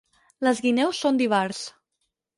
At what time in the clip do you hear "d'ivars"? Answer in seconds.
1.21-1.61